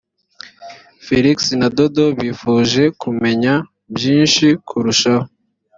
[1.05, 3.53] felix na dodo bifuje kumenya
[3.95, 5.25] byinshi kurushaho